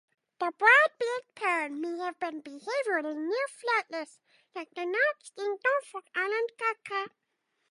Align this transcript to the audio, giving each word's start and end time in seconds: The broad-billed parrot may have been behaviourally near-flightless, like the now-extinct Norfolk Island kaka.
The 0.39 0.51
broad-billed 0.57 1.35
parrot 1.35 1.73
may 1.73 1.95
have 1.99 2.19
been 2.19 2.41
behaviourally 2.41 3.15
near-flightless, 3.23 4.17
like 4.55 4.73
the 4.73 4.87
now-extinct 4.87 5.63
Norfolk 5.63 6.09
Island 6.15 6.49
kaka. 6.57 7.11